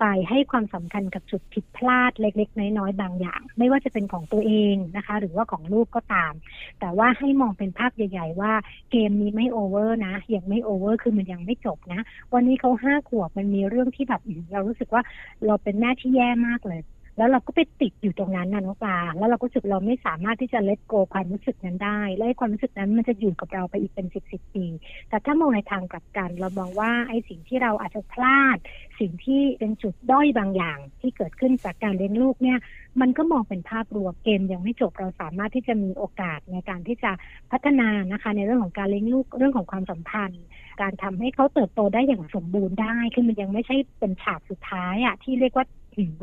[0.00, 6.32] ไปให้ความสำคัญกับจุดผิดพลาดเล็ก ๆ น้อย ๆ บางอย่าง ไม่ว่าจะเป็นของตัวเองนะคะ หรือว่าของลูกก็ตาม
[6.80, 8.52] แต่ว่าให้มองเป็นภาพใหญ่ ๆ ว่า
[8.90, 12.00] เกมนี้ไม่ over นะยังไม่ over คือมันยังไม่จบนะ
[12.34, 14.20] วันนี้เขาห้าขวบมันมีเรื่องที่แบบ
[14.52, 15.02] เรารู้สึกว่า
[15.46, 16.80] เราเป็นแม่ที่แย่มากเลย
[17.16, 24.66] แล้วเราก็ไปติดอยู่ตรงนั้นนะน้องปลาแล้วเราก็รู้สึกเราไม่สามารถที่จะ let go ความรู้สึกนั้นได้ และความรู้สึกนั้นมันจะอยู่กับเราไปอีกเป็นสิบสิบปี
[25.08, 28.58] แต่ถ้ามองในทางกลับกัน เรามองว่าไอ้สิ่งที่เราอาจจะพลาด
[29.00, 32.58] สิ่งที่เป็นจุดด้อยบางอย่างที่เกิดขึ้นจากการเลี้ยงลูกเนี่ย
[33.00, 37.10] มันก็มองเป็นภาพรวมเกมยังไม่จบเราสามารถที่จะมีโอกาสในการที่จะ
[37.52, 40.42] พัฒนานะคะ ในเรื่องของการเลี้ยงลูกเรื่องของความสัมพันธ์
[40.82, 45.66] การทำให้เขาเติบโตได้อย่างสมบูรณ์ได้คือมันยังไม่ใช่เป็นฉากสุดท้ายอะที่เรียกว่า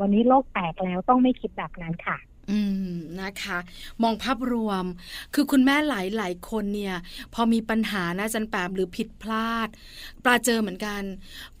[0.00, 2.18] วันนี้โลกแตกแล้วต้องไม่คิดแบบนั้นค่ะ
[2.50, 2.60] อื
[2.92, 3.58] มนะคะ
[4.02, 4.84] มองภาพรวม
[5.34, 6.96] คือคุณแม่หลายหลายคนเนี่ย
[7.34, 9.68] พอมีปัญหานะจันแปมหรือผิดพลาด
[10.24, 11.02] ปลาเจอเหมือนกัน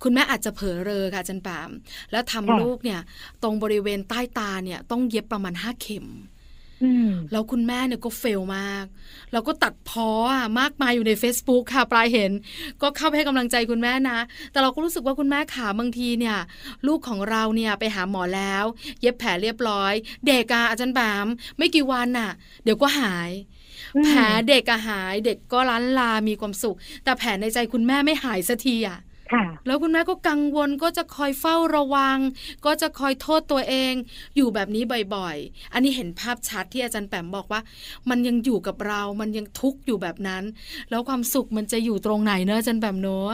[0.02, 1.70] คุณแม่อาจจะเผลอเรอค่ะจันแปม
[2.10, 3.00] แล้วทำลูกเนี่ย
[3.42, 6.06] ตรงบริเวณใต้ตาเนี่ย ต้องเย็บประมาณห้าเข็ม
[7.32, 8.84] แล้วคุณแม่เนี่ยก็เฟลมาก
[9.32, 10.10] แล้วก็ตัดพ้อ
[10.60, 12.32] มากมายอยู่ใน Facebook ค่ะปลายเห็น
[12.82, 14.18] ก็เข้าไปให้กำลังใจคุณแม่นะ
[14.52, 16.36] แต่เราก็รู้สึกว่าคุณแม่ขาบางทีเนี่ย
[16.86, 18.64] ลูกของเราเนี่ยไปหาหมอแล้ว
[19.00, 19.92] เย็บแผลเรียบร้อย
[20.26, 21.26] เด็กอาจารย์แบม
[21.58, 22.30] ไม่กี่วันน่ะ
[22.64, 23.30] เดี๋ยวก็หาย
[24.04, 28.98] แผลเด็กหาย เด็กก็ล้านลามีความสุข แต่แผลในใจคุณแม่ไม่หายสักทีอะ
[29.66, 32.18] แล้วคุณแม่ก็กังวลก็จะคอยเฝ้าระวัง
[32.66, 33.94] ก็จะคอยโทษตัวเอง
[34.36, 34.82] อยู่แบบนี้
[35.14, 37.60] บ่อยๆ อันนี้เห็นภาพชัดที่อาจารย์แปมบอกว่า
[38.10, 40.42] มันยังอยู่กับเรา มันยังทุกข์อยู่แบบนั้น
[40.90, 43.32] แล้วความสุขมันจะอยู่ตรงไหนเนอะอาจารย์แปมเนอะ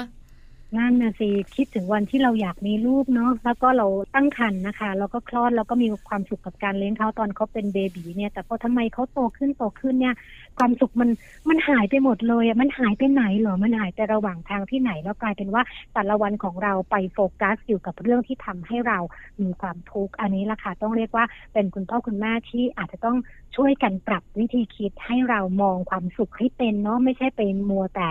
[0.74, 10.14] นั่นนะสิคิดถึงวันที่เราอยากมีลูกเนาะแล้วก็เราตั้งครรภ์นะคะ แล้วก็คลอดแล้วก็มีความสุขกับการเลี้ยงเขาตอนเขาเป็นเบบีเนี่ย แต่พอทำไมเขาโตขึ้นโตขึ้นเนี่ย
[10.58, 11.10] ความสุขมัน
[11.48, 15.62] มันหายไปหมดเลยอะมันหายไปไหนเหรอมันหายไประหว่างทางที่ไหนแล้วกลายเป็นว่า
[15.94, 18.98] แต่ละวันของเราไปโฟกัสอยู่กับเรื่องที่ทำให้เรา
[19.42, 23.16] มีความทุกข์อันนี้ละค่ะต้องเรียกว่าเป็นคุณพ่อคุณแม่ที่อาจจะต้อง
[23.56, 28.08] ช่วยกันปรับวิธีคิดให้เรามองความสุขให้เป็นเนาะไม่ใช่เป็นมัวแต่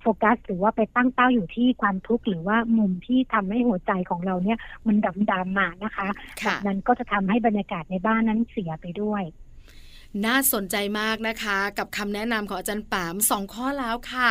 [0.00, 6.08] โฟกัสหรือว่าไปตั้งเป้าอยู่ที่ความทุกข์หรือว่ามุมที่ทำให้หัวใจของเราเนี่ยมันดำดำมานะคะ
[6.66, 9.22] นั้นก็จะทำให้บรรยากาศในบ้านนั้นเสียไปด้วย
[10.26, 14.28] น่าสนใจมากนะคะ กับคำแนะนำของอาจารย์แปมสองข้อแล้วค่ะ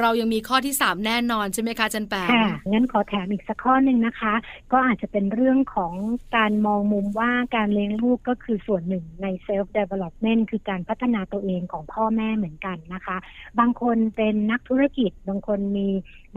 [0.00, 4.34] เรายังมีข้อที่สามแน่นอนใช่ไหมคะอาจารย์แปมค่ะงั้นขอแถมอีกสักข้อหนึ่งนะคะ
[4.72, 5.94] ก็อาจจะเป็นเรื่องของ
[6.36, 13.16] การมองมุมว่าการเลี้ยงลูกก็คือส่วนหนึ่งใน self development คือการพัฒนาตัวเองของพ่อแม่เหมือนกันนะคะ
[13.58, 15.88] บางคนเป็นนักธุรกิจ บางคนมี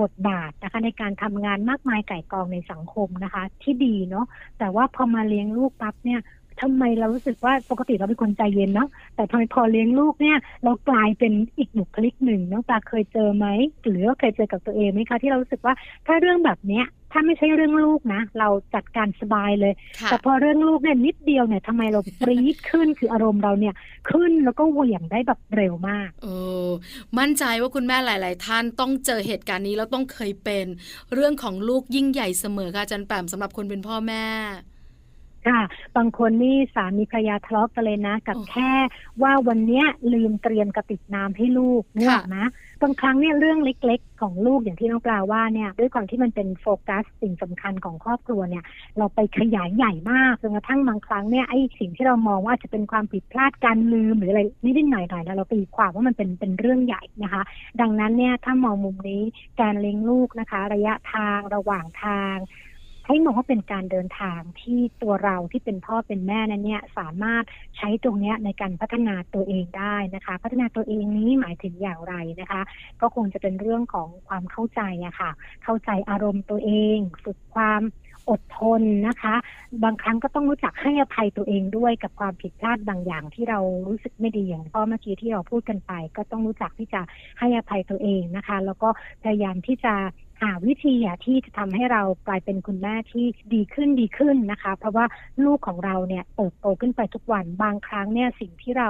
[0.01, 4.25] บทบาทนะคะ ในการทำงานมากมายไก่กองในสังคมนะคะ ที่ดีเนาะ
[4.59, 6.21] แต่ว่าพอมาเลี้ยงลูกปั๊บเนี่ย
[6.61, 13.47] ทำไมเรารู้สึกว่าปกติเราเป็นคนใจเย็นเนาะแต่ทำไมพอเลี้ยงลูกเนี่ย เรากลายเป็นอีกบุคลิกหนึ่งน้องตาเคยเจอไหม
[13.83, 15.73] หรือว่าเคยเจอกับตัวเองไหมคะที่เรารู้สึกว่า
[16.07, 19.73] ถ้าเรื่องแบบเนี้ยถ้าไม่ใช่เรื่องลูกนะ เราจัดการสบายเลย
[20.05, 23.73] แต่พอเรื่องลูกเนี่ยนิดเดียวเนี่ยทำไมเราปรี๊ดขึ้นคืออารมณ์เราเนี่ย
[24.09, 26.27] ขึ้นแล้วก็เหวี่ยงได้แบบเร็วมากเอ
[26.67, 26.69] อ
[27.19, 30.65] มั่นใจว่าคุณแม่หลาย ๆ ท่านต้องเจอเหตุการณ์นี้แล้วต้องเคยเป็น
[31.13, 34.25] เรื่องของลูกยิ่งใหญ่เสมอค่ะจันแปมสำหรับคนเป็นพ่อแม่
[35.47, 35.61] ค่ะ
[35.97, 38.71] บางคนนี่สามีภรรยาทะเลาะกันเลยนะ กับแค่
[39.21, 42.45] ว่าวันเนี้ยลืมเตรียมกระติกน้ำให้ลูกเนี่ยนะ
[42.81, 48.63] บางครั้งเนี่ยเรื่องเล็ก ๆ ของลูกอย่างที่น้องปลาว่าเนี่ยด้วยความที่มันเป็นโฟกัสสิ่งสำคัญของครอบครัวเนี่ย
[48.97, 57.41] เราไปขยายใหญ่มากจนกระทั่งบางครั้งเนี่ยไอ้สิ่งที่เรามองว่าจะเป็นความผิดพลาดการลืมหรืออะไรนิดๆหน่อยๆแล้วเราตีความว่ามันเป็นเป็นเรื่องใหญ่นะคะ
[57.81, 59.23] ดังนั้นเนี่ยถ้ามองมุมนี้
[59.61, 62.35] การเลี้ยงลูกนะคะ ระยะทางระหว่างทาง
[63.11, 67.43] ให้มองว่าเป็นการเดินทางที่ตัวเราที่เป็นพ่อเป็นแม่นั้นเนี่ยสามารถ
[67.77, 72.61] ใช้ตรงนี้ในการพัฒนาตัวเองได้นะคะ พัฒนาตัวเองนี้หมายถึงอย่างไรนะคะ
[73.01, 75.31] ก็คงจะเป็นเรื่องของความเข้าใจอะค่ะ
[75.63, 77.81] เข้าใจอารมณ์ตัวเอง ฝึกความ
[78.29, 79.35] อดทนนะคะ
[79.83, 87.01] บางครั้งก็ต้องรู้จักให้อภัยตัวเองด้วยกับความผิดพลาดบางอย่างที่เรารู้สึกไม่ดีอย่างพ่อเมื่อกี้ที่เราพูดกันไป ก็ต้องรู้จักที่จะ
[87.39, 88.89] ให้อภัยตัวเองนะคะ แล้วก็
[89.23, 89.93] พยายามที่จะ
[90.41, 95.05] หาวิธีที่จะทำให้เรากลายเป็นคุณแม่ที่ดีขึ้นดีขึ้นนะคะ เพราะว่า
[95.45, 98.89] ลูกของเราเนี่ยเติบโตขึ้นไปทุกวันบางครั้งเนี่ยสิ่งที่เรา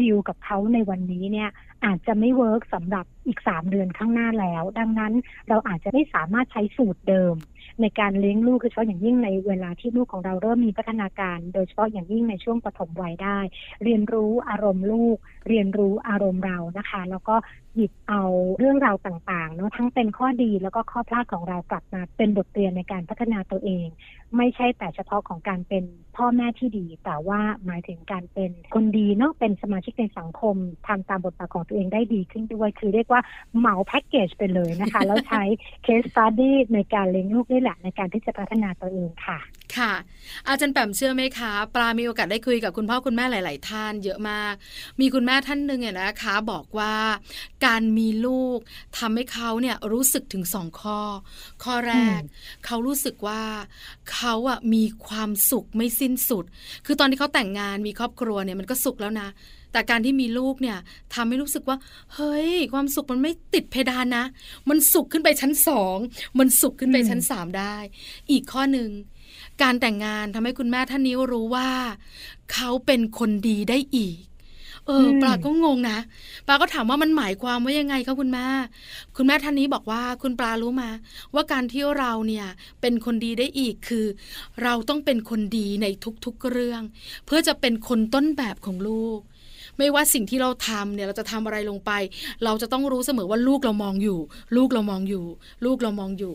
[0.00, 1.48] ดีลกับเขาในวันนี้เนี่ย
[1.84, 5.12] อาจจะไม่เวิร์กสำหรับอีกสามเดือนข้างหน้าแล้ว ดังนั้น
[5.48, 7.34] เราอาจจะไม่สามารถใช้สูตรเดิม
[7.80, 13.38] ในการเลี้ยงลูกคือเฉพาะอย่างยิ่งในเวลาที่ลูกของเราเริ่มมีพัฒนาการ โดยเฉพาะอย่างยิ่งในช่วงปฐมวัยได้
[13.84, 15.16] เรียนรู้อารมณ์ลูก
[15.48, 17.36] เรียนรู้อารมณ์เรานะคะ แล้วก็
[17.76, 18.22] หยิบเอา
[18.58, 23.86] เรื่องราวต่างๆเนาะทั้งเป็นข้อดีแล้วก็ข้อพลาดของเรากลับมาเป็นบทเรียนในการพัฒนาตัวเอง
[24.36, 25.84] ไม่ใช่แต่เฉพาะของการเป็น
[26.16, 33.20] พ่อแม่ที่ดี แต่ว่าหมายถึงการเป็นคนดีเนาะเป็นสมาชิกในสังคมทำตามบทบาทของตัวเองได้ดีขึ้นด้วย คือเรียกว่า
[33.58, 35.42] เหมาแพ็กเกจไปเลยนะคะ แล้วใช้
[35.84, 39.38] เคสสตัดดี้ในการเลี้ยงลูกนี่แหละในการที่จะพัฒนาตัวเองค่ะ
[39.76, 39.92] ค่ะ
[40.46, 44.54] อาจารย์แปมเชื่อไหมคะ ปลา มีโอกาสได้คุยกับคุณพ่อคุณแม่หลาย ๆ ท่านเยอะมาก
[45.00, 46.94] มีคุณแม่ท่านหนึ่งเนี่ยนะคะ บอกว่า
[47.66, 48.58] การมีลูก
[48.98, 51.00] ทำให้เขาเนี่ยรู้สึกถึงสองข้อ
[51.64, 52.20] ข้อแรก
[52.66, 53.42] เขารู้สึกว่า
[54.12, 56.44] เขาอะมีความสุขไม่สิ้นสุด
[56.86, 59.28] คือตอนที่เขาแต่งงานมีครอบครัวเนี่ยมันก็สุขแล้วนะ
[59.72, 60.78] แต่การที่มีลูกเนี่ย
[61.14, 61.76] ทำให้รู้สึกว่า
[62.14, 64.24] เฮ้ย ความสุขมันไม่ติดเพดานนะ
[64.68, 65.96] มันสุขขึ้นไปชั้นสอง
[66.38, 67.76] มันสุขขึ้นไปชั้นสามได้
[68.30, 68.90] อีกข้อหนึ่ง
[69.62, 71.68] การแต่งงานทำให้คุณแม่ท่านนี้รู้ว่า
[72.52, 74.18] เขาเป็นคนดีได้อีก
[74.86, 75.98] เอออืมปลาก็งงนะ
[76.46, 78.46] ปลาก็ถามว่ามันหมายความว่ายังไงคะคุณแม่
[79.16, 80.90] คุณแม่ท่านนี้บอกว่าคุณปลารู้มา
[81.34, 82.46] ว่าการที่เราเนี่ย
[82.80, 84.06] เป็นคนดีได้อีกคือ
[84.62, 85.86] เราต้องเป็นคนดีใน
[86.24, 86.82] ทุกๆเรื่อง
[87.26, 89.20] เพื่อจะเป็นคนต้นแบบของลูก
[89.78, 91.90] ไม่ว่าสิ่งที่เราทำเนี่ยเราจะทำอะไรลงไป
[92.44, 94.18] เราจะต้องรู้เสมอว่าลูกเรามองอยู่
[94.56, 95.24] ลูกเรามองอยู่
[95.64, 96.34] ลูกเรามองอยู่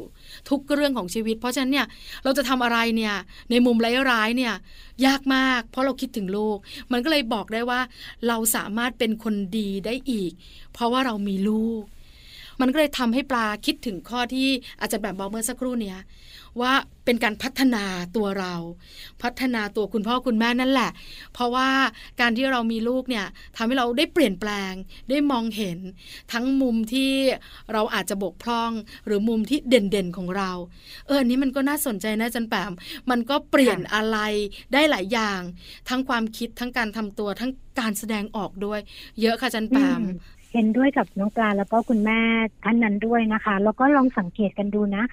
[0.50, 1.88] ทุกเรื่องของชีวิต เพราะฉะนั้นเนี่ย
[2.24, 3.14] เราจะทำอะไรเนี่ย
[3.52, 3.78] ในมุม
[4.12, 4.54] ร้ายๆเนี่ย
[5.06, 6.58] ยากมาก เพราะเราคิดถึงลูก
[6.92, 7.80] มันก็เลยบอกได้ว่า
[8.28, 10.32] เราสามารถเป็นคนดีได้อีก
[10.74, 11.84] เพราะว่าเรามีลูก
[12.62, 14.48] มันก็เลยทำให้ปลาคิดถึงข้อที่
[14.82, 16.00] อาจารย์แบบบอกเมื่อสักครู่เนี้ย
[16.62, 16.74] ว่า
[17.06, 18.54] เป็นการพัฒนาตัวเรา
[19.24, 20.92] พัฒนาตัวคุณพ่อคุณแม่นั่นแหละ
[21.34, 21.70] เพราะว่า
[22.22, 24.74] การที่เรามีลูกเนี่ยทำให้เราได้เปลี่ยนแปลง
[25.10, 25.78] ได้มองเห็น
[26.34, 27.12] ทั้งมุมที่
[27.74, 28.72] เราอาจจะบกพร่อง
[29.06, 30.52] หรือมุมที่เด่นๆของเรา
[31.08, 32.72] เอออันนี้มันก็น่าสนใจนะอาจันแปม
[33.10, 34.18] มันก็เปลี่ยนอะไร
[34.74, 35.42] ได้หลายอย่าง
[35.90, 38.80] ทั้งความคิดทั้งการทำตัวทั้งการแสดงออกด้วย
[39.22, 42.20] เยอะค่ะอาจันแปมอืม เห็นด้วยกับน้องปลาแล้วก็คุณแม่
[42.64, 45.04] ท่านนั้นด้วยนะคะ แล้วก็ลองสังเกตกันดูนะ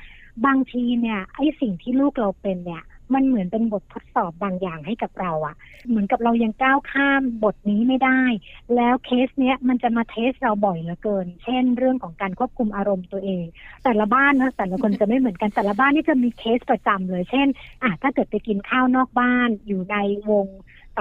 [0.46, 5.54] บางทีเนี่ยไอ้สิ่งที่ลูกเราเป็นเนี่ย มันเหมือนเป็นบททดสอบบางอย่างให้กับเราอะ
[5.88, 8.22] เหมือนกับเรายังก้าวข้ามบทนี้ไม่ได้
[8.76, 13.44] แล้วเคสเนี้ยมันจะมาเทสเราบ่อยเหลือเกิน เช่น เรื่องของการควบคุมอารมณ์ตัวเอง
[13.84, 17.48] แต่ละบ้านนะแต่ละคนจะไม่เหมือนกันแต่ละบ้านนี่จะมีเคสประจำเลย เช่น
[17.82, 19.96] อะถ้าเกิดไปกินข้าวนอกบ้านอยู่ใน
[20.30, 20.46] วง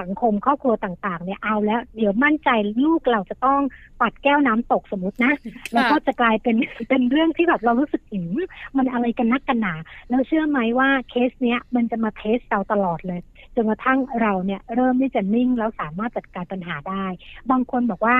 [0.00, 2.50] สังคมครอบครัวต่างๆ เนี่ยเอาแล้ว เดี๋ยวมั่นใจ
[2.84, 3.60] ลูกเราจะต้อง
[4.00, 5.32] ปัดแก้วน้ำตกสมมตินะ
[5.72, 6.56] แล้วก็จะกลายเป็น
[6.88, 8.38] เป็นเรื่องที่แบบเรารู้สึกอืม
[8.76, 9.74] มันอะไรกันนักกันหนา
[10.08, 13.20] แล้วเชื่อไหมว่าเคสเนี้ยมันจะมาเทสเราตลอดเลย
[13.54, 17.06] จนกระทั่งเราเนี่ยเริ่มที่จะนิ่งแล้วสามารถจัดการปัญหาได้
[17.50, 18.16] บางคนบอกว่า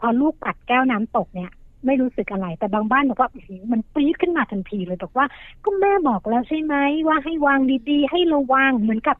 [0.00, 1.52] พอลูกปัดแก้วน้ำตกเนี่ย
[1.86, 5.26] ไม่รู้สึกอะไร แต่บางบ้านบอกว่าอื้อหือมันปี๊ดขึ้นมาทันทีเลยบอกว่า
[5.64, 6.74] ก็แม่บอกแล้วใช่ไหม
[7.08, 9.16] ว่าให้วางดีๆ ให้ระวังเหมือนกับ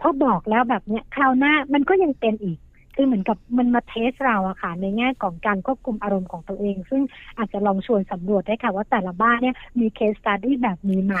[0.00, 2.58] พอบอกแล้วแบบเนี้ยคราวหน้ามันก็ยังเป็นอีก
[2.94, 7.02] คือเหมือนกับมันมาเทสเราอะค่ะ ในแง่ของการควบคุมอารมณ์ของตัวเอง ซึ่ง
[7.38, 11.16] อาจจะลองชวนสำรวจได้ค่ะว่าแต่ละบ้านเนี่ยมีเคสตัดดี้แบบนี้ไหม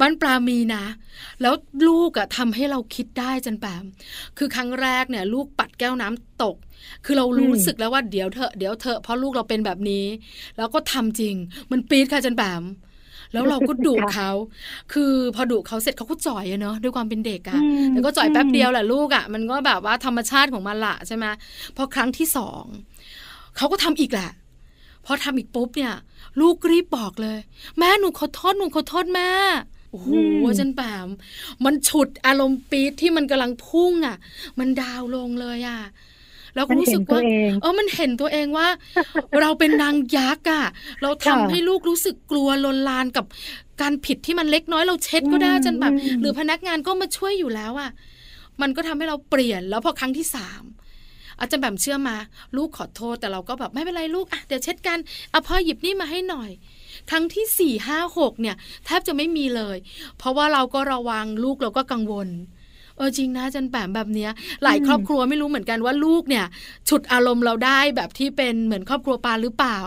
[0.00, 0.84] บ้านปลามีนะ
[1.42, 1.54] แล้ว
[1.88, 3.84] ลูกอะทำให้เราคิดได้จันแปม
[4.38, 6.56] คือครั้งแรกเนี่ย ลูกปัดแก้วน้ำตก
[7.04, 10.04] คือเรารู้สึกแล้วว่าเดี๋ยวเถอะเดี๋ยวเถอะเพราะลูกเราเป็นแบบนี้
[10.56, 11.34] แล้วก็ทำจริง
[11.70, 12.62] มันปี๊ดค่ะจันแปม
[13.32, 14.30] แล้วเราก็ดุค่ะเขา
[14.92, 21.26] คือพอดุเขาเสร็จเขาก็จ่อยอะเนาะด้วยความเป็นเด็กอะอืมแต่ก็จ่อยแป๊บอืมเดียวแหละลูกอะมันก็แบบว่าธรรมชาติของมันละใช่ไหม
[21.76, 22.64] พอครั้งที่สอง
[23.56, 24.30] เขาก็ทำอีกแหละ
[25.06, 25.94] พอทำอีกปุ๊บเนี่ย
[26.40, 27.38] ลูกรีบบอกเลย
[27.78, 29.30] แม่หนูขอโทษหนูขอโทษแม่
[29.90, 31.08] โอ้โหอืมจันแปม
[31.64, 34.16] มันฉุดอารมณ์ปี๊ดที่มันกำลังพุ่งอะ
[34.58, 35.80] มันดาวลงเลยอะ
[36.58, 38.68] แล้วก็มันรู้เห็สึนกตัวว่าเองเออมันเห็นตัวเองว่า
[39.40, 40.64] เราเป็นนางยักษ์อะ
[41.02, 43.24] เราทำค่ะให้ลูกรู้สึกกลัวลนลานกับ
[43.80, 47.90] การผิดที่มันเล็กน้อยเราเช็ดก็ได้อืมจนแบบอืมหรือพนักงานก็มาช่วยอยู่แล้วอะ
[48.60, 50.62] มันก็ทำให้เราเปลี่ยนแล้วพอครั้งที่สาม
[51.40, 52.16] อาจารย์แบบเชื่อมา
[52.56, 54.98] ลูกขอโทษแต่เราก็แบบไม่เป็นไรลูกอะเดี๋ยวเช็ดกัน
[55.30, 56.50] เอาพ่อหยิบนี่มาให้หน่อย
[57.10, 59.76] ครั้งที่สี่ห้าหกเนี่ยแทบจะไม่มีเลย
[60.18, 62.28] เพราะว่าเราก็ระวังลูกเราก็กังวล
[62.98, 64.30] เออจริงนะจันแปมแบบเนี้ย
[64.64, 66.44] หลายครอบครัวไม่รู้เหมือนกันว่าลูกเนี่ย
[66.88, 69.78] ฉุดอารมณ์เราได้แบบที่เป็นเหมือนครอบครัวปาหรือเปล่า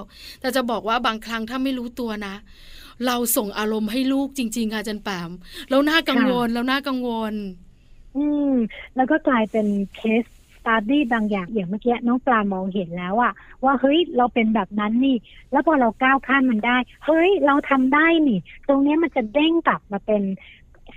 [0.41, 2.35] แต่จะบอกว่าบางครั้งถ้าไม่รู้ตัวนะ
[3.07, 5.29] เราส่งอารมณ์ให้ลูกจริง ๆ ค่ะจันแปม
[5.69, 7.33] แล้วน่ากังวลแล้วน่ากังวล
[8.17, 8.53] อืม
[8.95, 10.23] แล้วก็กลายเป็น case
[10.65, 15.17] study บางอย่างอย่างเมื่อกี้น้องปลามองเห็นแล้วอะว่าเฮ้ยเราเป็นแบบนั้นนี่
[15.51, 20.21] แล้วพอเราก้าวข้ามมันได้ เฮ้ยเราทำได้นี่ ตรงนี้มันจะเด้งกลับมาเป็น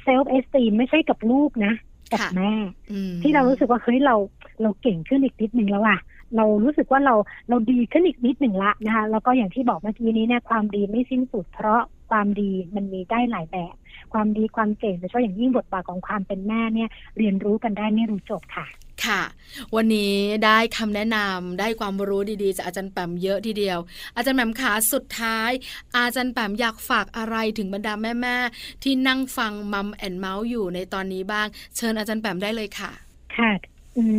[0.02, 1.72] self-esteem ไม่ใช่กับลูกนะ
[2.12, 2.52] กับค่ะแม่
[2.90, 4.16] อืมที่เรารู้สึกว่าเฮ้ยเรา
[4.62, 5.98] เราเก่งขึ้นอีกนิดหนึ่งแล้วอะ
[6.36, 7.14] เรารู้สึกว่าเรา
[7.48, 13.74] เราดีขึ้นอีกนิดหนึ่งละนะคะแล้วก็อย่างที่บอกเมื่อกี้นี้เนี่ยความดีไม่สิ้นสุด เพราะความดีมันมีได้หลายแบบ
[14.12, 16.88] ความดีความเก่งโดยเฉพาะอย่างยิ่งบทบาทของความเป็นแม่เนี่ย
[17.18, 18.66] เรียนรู้กันได้ไม่รู้จบค่ะ
[19.06, 19.22] ค่ะ
[19.76, 23.78] วันนี้ได้คำแนะนำได้ความรู้ดีๆจากอาจารย์แปมเยอะทีเดียว
[24.16, 25.50] อาจารย์แปมขาสุดท้าย
[25.96, 32.90] อาจารย์แปมอยากฝากอะไรถึงบรรดาแม่ๆที่นั่งฟัง Mom and Mouth อยู่ในตอนนี้บ้าง เชิญอาจารย์แปมได้เลยค่ะ
[33.38, 33.52] ค่ะ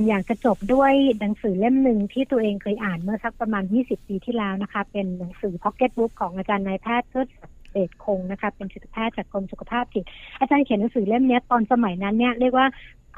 [0.07, 10.03] อยากจะจบด้วยหนังสือเล่มหนึ่งที่ตัวเองเคยอ่านเมื่อสักประมาณ 20 ปีที่แล้วนะคะ เป็นหนังสือพ็อกเก็ตบุ๊กของอาจารย์นายแพทย์เทิดศักดิ์เดชคงนะคะเป็นจิตแพทย์จากกรมสุขภาพจิต
[10.39, 12.67] อาจารย์เขียนหนังสือเล่มนี้ตอนสมัยนั้นเนี่ยเรียกว่า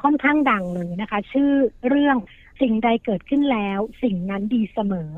[0.02, 1.50] ค่อนข้างดังเลยนะคะ ชื่อ
[1.88, 2.16] เรื่อง
[2.60, 5.12] สิ่งใดเกิดขึ้นแล้ว สิ่งนั้นดีเสมอ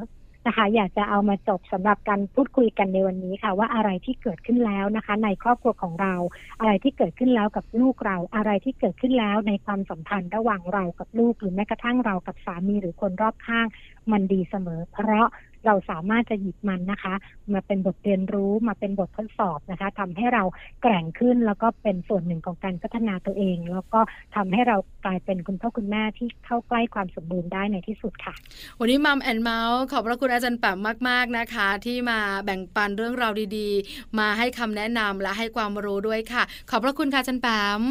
[0.47, 6.15] นะคะ อยากจะเอามาจบสำหรับการพูดคุยกันในวันนี้ค่ะ ว่าอะไรที่เกิดขึ้นแล้วนะคะ ในครอบครัวของเรา
[6.61, 13.67] อะไรที่เกิดขึ้นแล้วกับลูกเรา อะไรที่เกิดขึ้นแล้วในความสัมพันธ์ระหว่างเรากับลูกหรือแม้กระทั่งเรากับสามีหรือคนรอบข้าง
[14.13, 15.27] มันดีเสมอ เพราะ
[15.67, 17.15] เราสามารถจะหยิบมันนะคะ
[17.53, 20.43] มาเป็นบทเรียนรู้มาเป็นบททดสอบนะคะทำให้เรา
[20.83, 24.01] แกร่งขึ้นแล้วก็เป็นส่วนหนึ่งของการพัฒนาตัวเอง แล้วก็
[24.37, 28.35] ทำให้เรากลายเป็นคุณพ่อคุณแม่ที่เข้าใกล้ความสมบูรณ์ได้ในที่สุดค่ะ
[28.81, 37.83] วันนี้มัมแอนเมาส์ขอบพระคุณอาจารย์แปมมาก ๆนะคะ ที่มาแบ่งปันเรื่องราวดีๆ มาให้คำแนะนำและให้ความรู้ด้วยค่ะ ขอบพระคุณค่ะอาจารย์แปม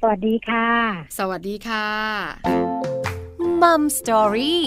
[0.00, 0.68] สวัสดีค่ะ
[1.18, 1.88] สวัสดีค่ะ
[3.62, 4.62] มัมสตอรี่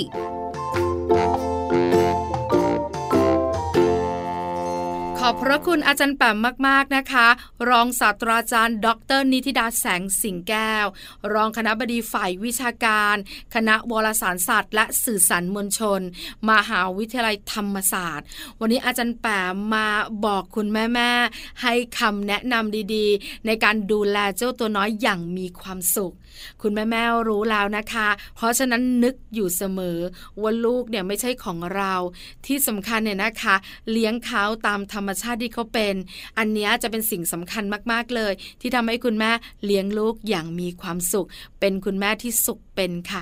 [5.28, 6.38] อบพระคุณอาจารย์แปม
[6.68, 7.28] มาก ๆ นะคะ
[7.70, 8.88] รองศาสตราจารย์ ด
[9.20, 10.86] ร นิติดาแสงสิงแก้ว
[11.34, 13.16] รองคณะบดีฝ่ายวิชาการ
[13.56, 16.02] คณะวารสารศาสตร์ และสื่อสารมวลชน
[16.50, 18.26] มหาวิทยาลัยธรรมศาสตร์
[18.60, 19.88] วันนี้อาจารย์แปมมา
[20.26, 26.14] บอกคุณแม่ๆให้คำแนะนำดีๆ ในการดูแลเจ้าตัวน้อยอย่างมีความสุข
[26.62, 30.00] คุณแม่ๆรู้แล้วนะคะ เพราะฉะนั้นนึกอยู่เสมอ
[30.42, 31.94] ว่าลูกเนี่ยไม่ใช่ของเรา
[32.46, 33.56] ที่สำคัญเนี่ยนะคะ
[33.92, 35.96] เลี้ยงเขาตามธรรมชาติที่เขาเป็น
[36.38, 39.32] อันนี้จะเป็นสิ่งสำคัญมากๆเลย ที่ทำให้คุณแม่
[39.66, 41.28] เลี้ยงลูกอย่างมีความสุข
[41.60, 43.22] เป็นคุณแม่ที่สุขเป็นค่ะ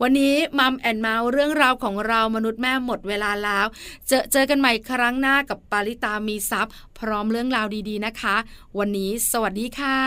[0.00, 3.66] วันนี้มัมแอนเมาส์เรื่องราวของเรามนุษย์แม่หมดเวลาแล้ว
[4.08, 8.36] เจอเจอกันใหม่ครั้งหน้ากับปาริตามีซัพ์พร้อมเรื่องราวดีๆนะคะ
[8.78, 9.98] วันนี้สวัสดีค่ะ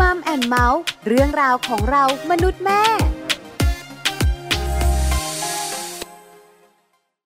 [0.00, 2.82] มัมแอนเมาส์เรื่องราวของเรามนุษย์แม่